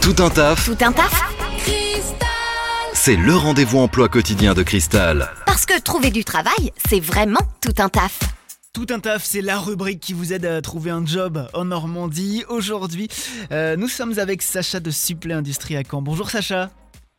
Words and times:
Tout 0.00 0.14
un 0.22 0.28
taf, 0.28 0.66
Tout 0.66 0.84
un 0.84 0.92
taf 0.92 1.22
c'est 2.92 3.16
le 3.16 3.34
rendez-vous 3.34 3.80
emploi 3.80 4.08
quotidien 4.08 4.54
de 4.54 4.62
Cristal. 4.62 5.30
Parce 5.44 5.66
que 5.66 5.78
trouver 5.78 6.10
du 6.10 6.24
travail, 6.24 6.72
c'est 6.88 7.00
vraiment 7.00 7.40
tout 7.60 7.74
un 7.78 7.90
taf. 7.90 8.18
Tout 8.72 8.86
un 8.90 8.98
taf, 8.98 9.22
c'est 9.24 9.42
la 9.42 9.58
rubrique 9.58 10.00
qui 10.00 10.14
vous 10.14 10.32
aide 10.32 10.46
à 10.46 10.62
trouver 10.62 10.90
un 10.90 11.04
job 11.04 11.46
en 11.52 11.66
Normandie. 11.66 12.44
Aujourd'hui, 12.48 13.08
euh, 13.52 13.76
nous 13.76 13.88
sommes 13.88 14.18
avec 14.18 14.40
Sacha 14.40 14.80
de 14.80 14.90
Supplé 14.90 15.34
Industrie 15.34 15.76
à 15.76 15.82
Caen. 15.82 16.00
Bonjour 16.00 16.30
Sacha. 16.30 16.70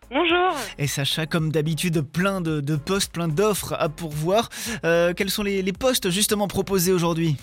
Bonjour. 0.10 0.56
Et 0.80 0.88
Sacha, 0.88 1.28
comme 1.28 1.52
d'habitude, 1.52 2.02
plein 2.02 2.42
de, 2.42 2.62
de 2.62 2.76
postes, 2.76 3.12
plein 3.12 3.28
d'offres 3.28 3.76
à 3.78 3.90
pourvoir. 3.90 4.50
Euh, 4.86 5.14
quels 5.16 5.30
sont 5.30 5.44
les, 5.44 5.62
les 5.62 5.74
postes 5.74 6.10
justement 6.10 6.48
proposés 6.48 6.94
aujourd'hui? 6.94 7.38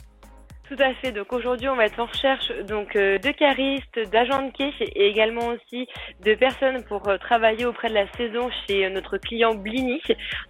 Tout 0.75 0.83
à 0.83 0.95
fait. 0.95 1.13
Donc 1.13 1.31
aujourd'hui, 1.35 1.69
on 1.69 1.77
va 1.77 1.85
être 1.85 1.99
en 1.99 2.07
recherche 2.07 2.51
donc 2.67 2.97
euh, 2.97 3.19
de 3.19 3.31
caristes, 3.31 4.11
d'agents 4.11 4.47
de 4.47 4.53
quai 4.53 4.73
et 4.81 5.07
également 5.07 5.49
aussi 5.49 5.87
de 6.25 6.35
personnes 6.35 6.83
pour 6.85 7.07
euh, 7.09 7.19
travailler 7.19 7.67
auprès 7.67 7.91
de 7.91 7.95
la 7.95 8.11
saison 8.13 8.49
chez 8.67 8.87
euh, 8.87 8.91
notre 8.91 9.19
client 9.19 9.55
Blini. 9.55 10.01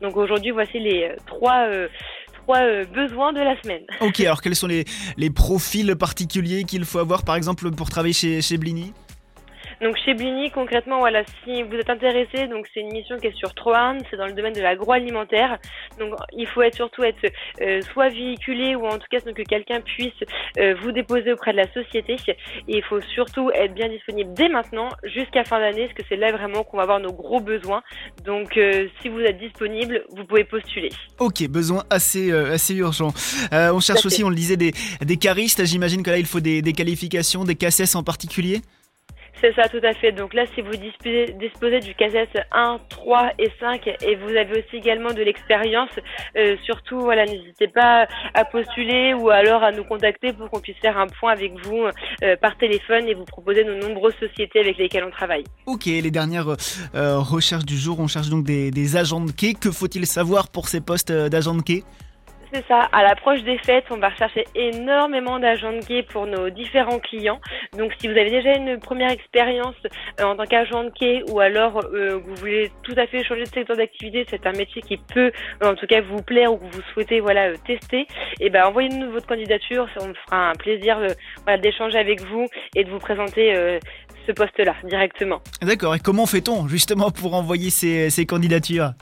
Donc 0.00 0.16
aujourd'hui, 0.16 0.52
voici 0.52 0.78
les 0.78 1.10
trois 1.26 1.66
besoins 2.94 3.32
de 3.32 3.40
la 3.40 3.60
semaine. 3.62 3.82
Ok, 4.00 4.20
alors 4.20 4.40
quels 4.40 4.54
sont 4.54 4.68
les, 4.68 4.84
les 5.16 5.30
profils 5.30 5.96
particuliers 5.96 6.62
qu'il 6.64 6.84
faut 6.84 6.98
avoir 6.98 7.24
par 7.24 7.34
exemple 7.34 7.70
pour 7.72 7.90
travailler 7.90 8.14
chez, 8.14 8.42
chez 8.42 8.58
Blini 8.58 8.92
Donc 9.82 9.96
chez 10.04 10.14
Blini, 10.14 10.50
concrètement, 10.52 11.00
voilà, 11.00 11.24
si 11.42 11.62
vous 11.64 11.74
êtes 11.74 11.90
intéressé, 11.90 12.46
donc 12.46 12.66
c'est 12.72 12.80
une 12.80 12.92
mission 12.92 13.16
qui 13.16 13.26
est 13.26 13.36
sur 13.36 13.52
Troarn, 13.52 13.98
c'est 14.08 14.16
dans 14.16 14.26
le 14.26 14.32
domaine 14.32 14.52
de 14.52 14.60
l'agroalimentaire. 14.60 15.58
Donc 15.98 16.14
il 16.32 16.46
faut 16.46 16.62
être 16.62 16.76
surtout 16.76 17.02
être 17.02 17.18
euh, 17.60 17.80
soit 17.92 18.08
véhiculé 18.08 18.76
ou 18.76 18.86
en 18.86 18.98
tout 18.98 19.06
cas 19.10 19.18
que 19.18 19.42
quelqu'un 19.42 19.80
puisse 19.80 20.12
euh, 20.58 20.76
vous 20.82 20.92
déposer 20.92 21.32
auprès 21.32 21.50
de 21.52 21.56
la 21.56 21.72
société. 21.72 22.16
Et 22.68 22.76
il 22.76 22.82
faut 22.84 23.00
surtout 23.00 23.50
être 23.54 23.74
bien 23.74 23.88
disponible 23.88 24.32
dès 24.34 24.48
maintenant 24.48 24.88
jusqu'à 25.02 25.44
fin 25.44 25.58
d'année, 25.58 25.86
parce 25.86 25.94
que 25.94 26.02
c'est 26.08 26.16
là 26.16 26.30
vraiment 26.30 26.62
qu'on 26.62 26.76
va 26.76 26.84
avoir 26.84 27.00
nos 27.00 27.12
gros 27.12 27.40
besoins. 27.40 27.82
Donc 28.24 28.56
euh, 28.56 28.86
si 29.00 29.08
vous 29.08 29.20
êtes 29.20 29.38
disponible, 29.38 30.04
vous 30.16 30.24
pouvez 30.24 30.44
postuler. 30.44 30.90
Ok, 31.18 31.48
besoin 31.48 31.82
assez, 31.90 32.30
euh, 32.30 32.52
assez 32.52 32.74
urgent. 32.74 33.12
Euh, 33.52 33.72
on 33.72 33.80
cherche 33.80 34.06
aussi, 34.06 34.22
on 34.22 34.28
le 34.28 34.36
disait, 34.36 34.56
des, 34.56 34.72
des 35.04 35.16
caristes. 35.16 35.64
J'imagine 35.64 36.04
que 36.04 36.10
là, 36.10 36.18
il 36.18 36.26
faut 36.26 36.40
des, 36.40 36.62
des 36.62 36.72
qualifications, 36.72 37.44
des 37.44 37.56
cassettes 37.56 37.96
en 37.96 38.04
particulier. 38.04 38.60
C'est 39.42 39.52
ça, 39.56 39.68
tout 39.68 39.80
à 39.82 39.92
fait. 39.92 40.12
Donc 40.12 40.34
là, 40.34 40.44
si 40.54 40.60
vous 40.60 40.70
disposez, 40.70 41.80
du 41.80 41.94
cassette 41.96 42.38
1, 42.52 42.78
3 42.88 43.32
et 43.40 43.50
5 43.58 43.88
et 43.88 44.14
vous 44.14 44.36
avez 44.36 44.60
aussi 44.60 44.76
également 44.76 45.12
de 45.12 45.20
l'expérience, 45.20 45.90
euh, 46.36 46.56
surtout, 46.64 47.00
voilà, 47.00 47.24
n'hésitez 47.24 47.66
pas 47.66 48.06
à 48.34 48.44
postuler 48.44 49.14
ou 49.14 49.30
alors 49.30 49.64
à 49.64 49.72
nous 49.72 49.82
contacter 49.82 50.32
pour 50.32 50.48
qu'on 50.48 50.60
puisse 50.60 50.76
faire 50.76 50.96
un 50.96 51.08
point 51.08 51.32
avec 51.32 51.54
vous 51.66 51.86
euh, 52.22 52.36
par 52.36 52.56
téléphone 52.56 53.08
et 53.08 53.14
vous 53.14 53.24
proposer 53.24 53.64
nos 53.64 53.76
nombreuses 53.76 54.14
sociétés 54.20 54.60
avec 54.60 54.78
lesquelles 54.78 55.04
on 55.04 55.10
travaille. 55.10 55.42
Ok, 55.66 55.86
les 55.86 56.10
dernières 56.12 56.54
euh, 56.94 57.18
recherches 57.18 57.66
du 57.66 57.76
jour, 57.76 57.98
on 57.98 58.06
cherche 58.06 58.28
donc 58.28 58.44
des, 58.44 58.96
agents 58.96 59.24
de 59.24 59.32
quai. 59.32 59.54
Que 59.54 59.72
faut-il 59.72 60.06
savoir 60.06 60.50
pour 60.50 60.68
ces 60.68 60.80
postes 60.80 61.10
d'agents 61.10 61.56
de 61.56 61.62
quai? 61.62 61.82
C'est 62.54 62.66
ça. 62.68 62.82
À 62.92 63.02
l'approche 63.02 63.42
des 63.44 63.56
fêtes, 63.56 63.86
on 63.90 63.96
va 63.96 64.10
rechercher 64.10 64.44
énormément 64.54 65.38
d'agents 65.38 65.72
de 65.72 65.82
quai 65.82 66.02
pour 66.02 66.26
nos 66.26 66.50
différents 66.50 66.98
clients. 66.98 67.40
Donc, 67.78 67.92
si 67.98 68.08
vous 68.08 68.12
avez 68.12 68.28
déjà 68.28 68.54
une 68.54 68.78
première 68.78 69.10
expérience 69.10 69.74
euh, 70.20 70.24
en 70.24 70.36
tant 70.36 70.44
qu'agent 70.44 70.84
de 70.84 70.90
quai 70.90 71.22
ou 71.30 71.40
alors 71.40 71.80
euh, 71.94 72.18
vous 72.22 72.34
voulez 72.34 72.70
tout 72.82 72.92
à 72.98 73.06
fait 73.06 73.24
changer 73.24 73.44
de 73.44 73.48
secteur 73.48 73.78
d'activité, 73.78 74.26
c'est 74.28 74.46
un 74.46 74.52
métier 74.52 74.82
qui 74.82 74.98
peut, 74.98 75.32
euh, 75.62 75.72
en 75.72 75.74
tout 75.74 75.86
cas, 75.86 76.02
vous 76.02 76.20
plaire 76.20 76.52
ou 76.52 76.58
que 76.58 76.64
vous 76.64 76.82
souhaitez, 76.92 77.20
voilà, 77.20 77.48
euh, 77.48 77.56
tester. 77.66 78.06
Et 78.38 78.50
ben, 78.50 78.66
envoyez-nous 78.66 79.12
votre 79.12 79.26
candidature. 79.26 79.88
On 79.98 80.12
fera 80.26 80.50
un 80.50 80.54
plaisir, 80.54 80.98
d'échanger 81.62 81.96
avec 81.96 82.20
vous 82.20 82.46
et 82.76 82.84
de 82.84 82.90
vous 82.90 82.98
présenter 82.98 83.78
ce 84.26 84.32
poste-là 84.32 84.74
directement. 84.84 85.40
D'accord, 85.62 85.94
et 85.94 86.00
comment 86.00 86.26
fait-on 86.26 86.68
justement 86.68 87.10
pour 87.10 87.34
envoyer 87.34 87.70
ces 87.70 88.26
candidatures? 88.26 88.92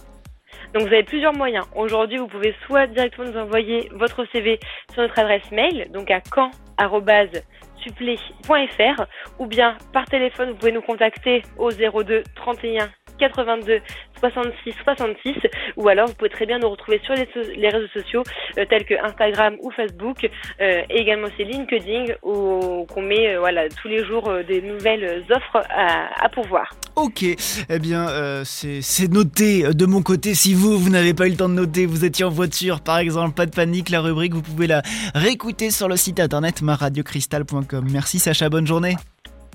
Donc 0.72 0.82
vous 0.82 0.94
avez 0.94 1.02
plusieurs 1.02 1.32
moyens. 1.32 1.66
Aujourd'hui, 1.74 2.18
vous 2.18 2.28
pouvez 2.28 2.54
soit 2.66 2.86
directement 2.86 3.28
nous 3.28 3.38
envoyer 3.38 3.88
votre 3.92 4.24
CV 4.32 4.60
sur 4.92 5.02
notre 5.02 5.18
adresse 5.18 5.50
mail, 5.50 5.90
donc 5.92 6.10
à 6.10 6.20
camp@supplé.fr, 6.20 9.06
ou 9.38 9.46
bien 9.46 9.76
par 9.92 10.04
téléphone, 10.06 10.50
vous 10.50 10.56
pouvez 10.56 10.72
nous 10.72 10.82
contacter 10.82 11.42
au 11.58 11.70
02 11.70 12.22
31 12.36 12.88
82 13.20 13.78
66 14.18 14.74
66, 14.84 15.34
ou 15.76 15.88
alors 15.88 16.08
vous 16.08 16.14
pouvez 16.14 16.30
très 16.30 16.46
bien 16.46 16.58
nous 16.58 16.68
retrouver 16.68 17.00
sur 17.04 17.14
les, 17.14 17.28
so- 17.32 17.50
les 17.56 17.68
réseaux 17.68 17.88
sociaux 17.94 18.22
euh, 18.58 18.64
tels 18.68 18.84
que 18.84 18.94
Instagram 19.04 19.54
ou 19.62 19.70
Facebook, 19.70 20.28
euh, 20.60 20.82
et 20.90 20.98
également 21.00 21.28
c'est 21.36 21.44
LinkedIn 21.44 22.06
où 22.22 22.84
qu'on 22.92 23.02
met 23.02 23.34
euh, 23.34 23.38
voilà 23.38 23.68
tous 23.68 23.88
les 23.88 24.04
jours 24.04 24.30
des 24.48 24.60
nouvelles 24.60 25.24
offres 25.30 25.62
à, 25.70 26.24
à 26.24 26.28
pourvoir. 26.28 26.70
Ok, 26.96 27.22
eh 27.22 27.78
bien 27.78 28.06
c'est 28.44 28.80
c'est 28.82 29.08
noté 29.10 29.62
de 29.72 29.86
mon 29.86 30.02
côté. 30.02 30.34
Si 30.34 30.54
vous, 30.54 30.78
vous 30.78 30.90
n'avez 30.90 31.14
pas 31.14 31.26
eu 31.26 31.30
le 31.30 31.36
temps 31.36 31.48
de 31.48 31.54
noter, 31.54 31.86
vous 31.86 32.04
étiez 32.04 32.24
en 32.24 32.30
voiture 32.30 32.80
par 32.80 32.98
exemple, 32.98 33.34
pas 33.34 33.46
de 33.46 33.54
panique, 33.54 33.90
la 33.90 34.00
rubrique, 34.00 34.34
vous 34.34 34.42
pouvez 34.42 34.66
la 34.66 34.82
réécouter 35.14 35.70
sur 35.70 35.88
le 35.88 35.96
site 35.96 36.18
internet 36.20 36.62
maradiocristal.com. 36.62 37.86
Merci 37.90 38.18
Sacha, 38.18 38.48
bonne 38.48 38.66
journée. 38.66 38.96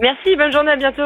Merci, 0.02 0.36
bonne 0.36 0.52
journée, 0.52 0.72
à 0.72 0.76
bientôt. 0.76 1.06